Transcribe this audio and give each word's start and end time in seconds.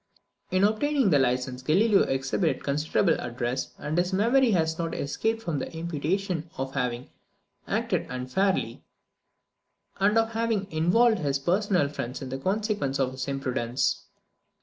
In 0.49 0.63
obtaining 0.63 1.11
this 1.11 1.21
license, 1.21 1.61
Galileo 1.61 2.01
exhibited 2.01 2.63
considerable 2.63 3.21
address, 3.21 3.75
and 3.77 3.95
his 3.99 4.11
memory 4.11 4.49
has 4.49 4.79
not 4.79 4.95
escaped 4.95 5.43
from 5.43 5.59
the 5.59 5.71
imputation 5.77 6.49
of 6.57 6.73
having 6.73 7.11
acted 7.67 8.07
unfairly, 8.09 8.83
and 9.99 10.17
of 10.17 10.31
having 10.31 10.65
involved 10.71 11.19
his 11.19 11.37
personal 11.37 11.87
friends 11.87 12.19
in 12.19 12.29
the 12.29 12.39
consequences 12.39 12.99
of 12.99 13.11
his 13.11 13.27
imprudence. 13.27 14.05